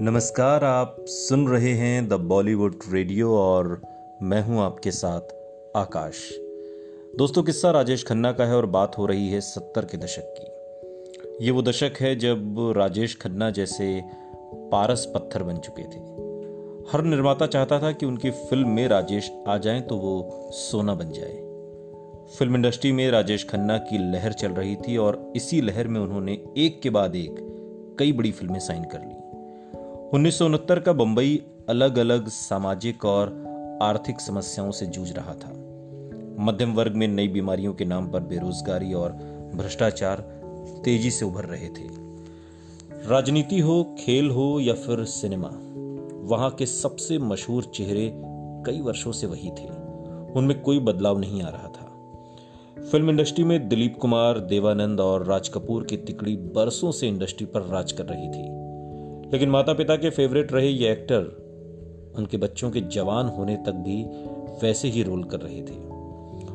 [0.00, 3.82] नमस्कार, आप सुन रहे हैं द बॉलीवुड रेडियो और
[4.22, 5.20] मैं हूँ आपके साथ
[5.76, 6.14] आकाश।
[7.18, 11.44] दोस्तों, किस्सा राजेश खन्ना का है और बात हो रही है सत्तर के दशक की।
[11.44, 14.04] ये वो दशक है जब राजेश खन्ना जैसे
[14.44, 16.00] पारस पत्थर बन चुके थे।
[16.92, 21.10] हर निर्माता चाहता था कि उनकी फ़िल्म में राजेश आ जाएँ तो वो सोना बन
[21.10, 21.34] जाए।
[22.38, 26.44] फ़िल्म इंडस्ट्री में राजेश खन्ना की लहर चल रही थी और इसी लहर में उन्होंने
[26.58, 27.36] एक के बाद एक
[27.98, 29.15] कई बड़ी फ़िल्में साइन कर ली।
[30.14, 33.28] उन्नीस सौ उनहत्तर का बंबई अलग अलग सामाजिक और
[33.82, 35.50] आर्थिक समस्याओं से जूझ रहा था।
[36.40, 39.12] मध्यम वर्ग में नई बीमारियों के नाम पर बेरोजगारी और
[39.54, 40.20] भ्रष्टाचार
[40.84, 41.88] तेज़ी से उभर रहे थे।
[43.08, 45.50] राजनीति हो, खेल हो या फिर सिनेमा,
[46.22, 48.12] वहाँ के सबसे मशहूर चेहरे
[48.66, 49.68] कई वर्षों से वही थे।
[50.32, 51.92] उनमें कोई बदलाव नहीं आ रहा था।
[52.82, 57.62] फ़िल्म इंडस्ट्री में दिलीप कुमार, देवानंद और राज कपूर की तिकड़ी बरसों से इंडस्ट्री पर
[57.62, 58.55] राज कर रही थी।
[59.32, 64.04] लेकिन माता पिता के फेवरेट रहे ये एक्टर उनके बच्चों के जवान होने तक भी
[64.62, 65.84] वैसे ही रोल कर रहे थे।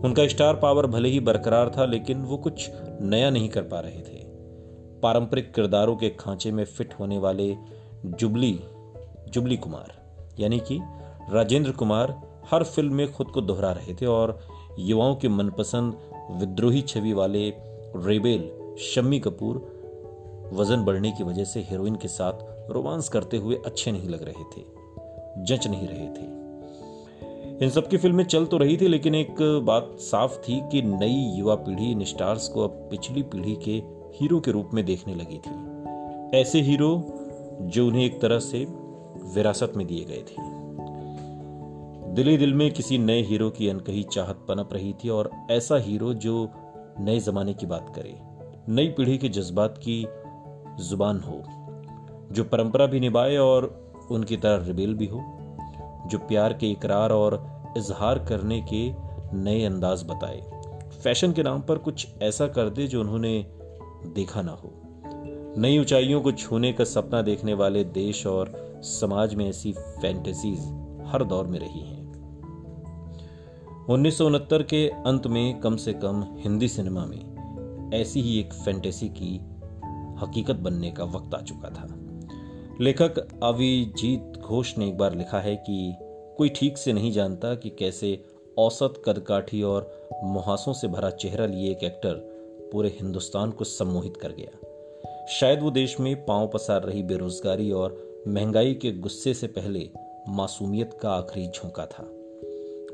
[0.00, 4.00] उनका स्टार पावर भले ही बरकरार था, लेकिन वो कुछ नया नहीं कर पा रहे
[4.00, 4.22] थे।
[5.02, 7.56] पारंपरिक किरदारों के खांचे में फिट होने वाले
[8.06, 8.60] जुबली
[9.28, 9.92] जुबली कुमार,
[10.40, 10.78] यानी कि
[11.32, 14.38] राजेंद्र कुमार हर फ़िल्म में खुद को दोहरा रहे थे और
[14.78, 15.94] युवाओं के मनपसंद
[16.30, 17.48] विद्रोही छवि वाले
[17.96, 19.73] रेबेल शम्मी कपूर
[20.52, 24.44] वज़न बढ़ने की वजह से हीरोइन के साथ रोमांस करते हुए अच्छे नहीं लग रहे
[24.44, 24.64] थे,
[25.44, 26.32] जच नहीं रहे थे।
[27.64, 29.34] इन सब की फ़िल्में चल तो रही थी, लेकिन एक
[29.64, 33.82] बात साफ़ थी कि नई युवा पीढ़ी इन स्टार्स को अब पिछली पीढ़ी के
[34.16, 36.90] हीरो के रूप में देखने लगी थी। ऐसे हीरो
[37.62, 38.64] जो उन्हें एक तरह से
[39.34, 40.52] विरासत में दिए गए थे।
[42.14, 46.12] दिली दिल में किसी नए हीरो की अनकही चाहत पनप रही थी और ऐसा हीरो
[46.14, 46.48] जो
[47.00, 48.14] नए जमाने की बात करे,
[48.68, 50.06] नई पीढ़ी के जज्बात की
[50.80, 51.42] ज़ुबान हो,
[52.32, 55.20] जो परंपरा भी निभाए और उनकी तरह रिबेल भी हो,
[56.06, 58.92] जो प्यार के इकरार और इजहार करने के
[59.36, 60.42] नए अंदाज बताए।
[61.02, 63.46] फ़ैशन के नाम पर कुछ ऐसा कर दे जो उन्होंने
[64.06, 64.72] देखा ना हो।
[65.58, 68.52] नई ऊंचाइयों को छूने का सपना देखने वाले देश और
[68.82, 70.60] समाज में ऐसी फैंटेसीज
[71.06, 72.04] हर दौर में रही हैं।
[73.88, 77.34] उन्नीस के अंत में कम से कम हिंदी सिनेमा में
[77.94, 79.40] ऐसी ही एक फैंटेसी की
[80.20, 81.88] हकीकत बनने का वक्त आ चुका था।
[82.80, 85.96] लेखक अविजीत घोष ने एक बार लिखा है कि
[86.38, 88.24] कोई ठीक से नहीं जानता कि कैसे
[88.58, 92.14] औसत कदकाठी और मुहासों से भरा चेहरा लिए एक एक्टर
[92.72, 98.22] पूरे हिंदुस्तान को सम्मोहित कर गया। शायद वो देश में पाँव पसार रही बेरोजगारी और
[98.28, 99.88] महँगाई के गुस्से से पहले
[100.28, 102.08] मासूमियत का आखिरी झोंका था।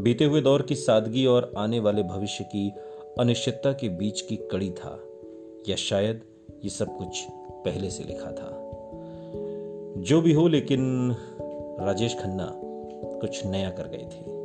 [0.00, 2.70] बीते हुए दौर की सादगी और आने वाले भविष्य की
[3.20, 4.98] अनिश्चितता के बीच की कड़ी था,
[5.68, 6.20] या शायद
[6.64, 8.64] ये सब कुछ पहले से लिखा था।
[10.02, 11.14] जो भी हो, लेकिन
[11.80, 12.52] राजेश खन्ना
[13.20, 14.38] कुछ नया कर गए थे।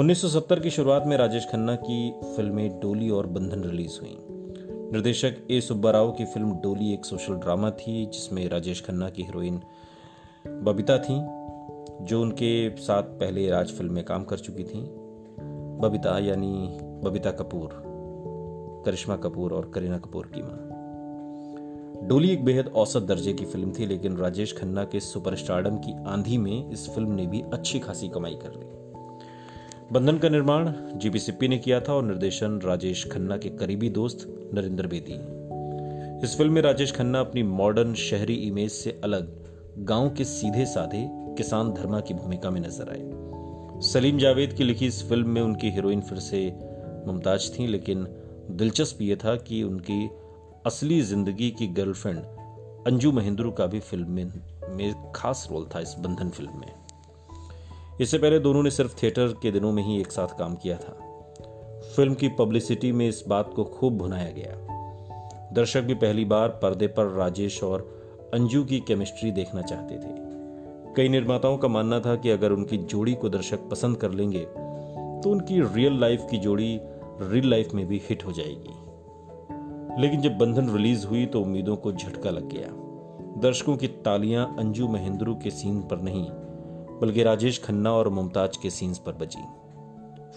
[0.00, 4.18] 1970 की शुरुआत में राजेश खन्ना की फ़िल्में डोली और बंधन रिलीज़ हुई।
[4.92, 9.22] निर्देशक ए सुब्बा राव की फ़िल्म डोली एक सोशल ड्रामा थी, जिसमें राजेश खन्ना की
[9.22, 9.60] हीरोइन
[10.46, 11.44] बबीता थी,
[12.04, 14.80] जो उनके साथ पहले राज फ़िल्म में काम कर चुकी थी।
[15.80, 17.82] बबीता यानी बबीता कपूर,
[18.86, 20.63] करिश्मा कपूर और करीना कपूर की माँ।
[22.04, 26.38] डोली एक बेहद औसत दर्जे की फ़िल्म थी, लेकिन राजेश खन्ना के सुपरस्टारडम की आंधी
[26.38, 28.66] में इस फ़िल्म ने भी अच्छी खासी कमाई कर ली।
[29.92, 34.26] बंधन का निर्माण जीपी सिप्पी ने किया था और निर्देशन राजेश खन्ना के करीबी दोस्त
[34.54, 35.14] नरेंद्र बेदी।
[36.26, 39.32] इस फ़िल्म में राजेश खन्ना अपनी मॉडर्न शहरी इमेज से अलग
[39.84, 41.06] गाँव के सीधे साधे
[41.36, 45.70] किसान धर्मा की भूमिका में नज़र आए। सलीम जावेद की लिखी इस फ़िल्म में उनकी
[45.70, 46.46] हीरोइन फिर से
[47.06, 48.06] मुमताज़ थी, लेकिन
[48.50, 50.08] दिलचस्प यह था कि उनकी
[50.66, 52.18] असली ज़िंदगी की गर्लफ्रेंड
[52.86, 58.38] अंजू महेंद्रू का भी फ़िल्म में, खास रोल था इस बंधन फ़िल्म में। इससे पहले
[58.38, 60.92] दोनों ने सिर्फ़ थिएटर के दिनों में ही एक साथ काम किया था।
[61.96, 66.86] फ़िल्म की पब्लिसिटी में इस बात को खूब भुनाया गया। दर्शक भी पहली बार पर्दे
[66.86, 67.82] पर राजेश और
[68.34, 73.14] अंजू की केमिस्ट्री देखना चाहते थे। कई निर्माताओं का मानना था कि अगर उनकी जोड़ी
[73.14, 76.78] को दर्शक पसंद कर लेंगे तो उनकी रियल लाइफ की जोड़ी
[77.20, 78.80] रियल लाइफ में भी हिट हो जाएगी।
[79.98, 82.68] लेकिन जब बंधन रिलीज़ हुई तो उम्मीदों को झटका लग गया।
[83.40, 86.26] दर्शकों की तालियाँ अंजू महेंद्रू के सीन पर नहीं,
[87.00, 89.42] बल्कि राजेश खन्ना और मुमताज़ के सीन्स पर बजी।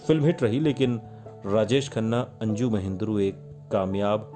[0.06, 1.00] फ़िल्म हिट रही, लेकिन
[1.46, 3.34] राजेश खन्ना, अंजू महेंद्रू एक
[3.72, 4.34] कामयाब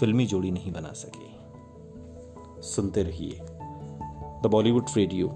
[0.00, 1.32] फिल्मी जोड़ी नहीं बना सके।
[2.62, 3.40] सुनते रहिए।
[4.42, 5.30] द बॉलीवुड रेडियो,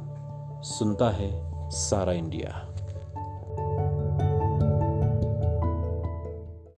[0.63, 1.31] सुनता है
[1.71, 2.76] सारा इंडिया।